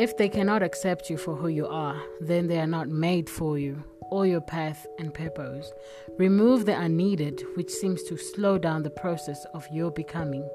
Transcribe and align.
If 0.00 0.16
they 0.16 0.30
cannot 0.30 0.62
accept 0.62 1.10
you 1.10 1.18
for 1.18 1.36
who 1.36 1.48
you 1.48 1.66
are, 1.66 2.02
then 2.22 2.46
they 2.46 2.58
are 2.58 2.66
not 2.66 2.88
made 2.88 3.28
for 3.28 3.58
you 3.58 3.84
or 4.10 4.26
your 4.26 4.40
path 4.40 4.86
and 4.98 5.12
purpose. 5.12 5.74
Remove 6.16 6.64
the 6.64 6.80
unneeded, 6.80 7.42
which 7.54 7.70
seems 7.70 8.02
to 8.04 8.16
slow 8.16 8.56
down 8.56 8.82
the 8.82 8.88
process 8.88 9.44
of 9.52 9.68
your 9.70 9.90
becoming. 9.90 10.48